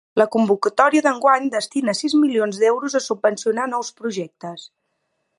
[0.19, 4.65] La convocatòria d'enguany destina sis milions d'euros a subvencionar nous projectes.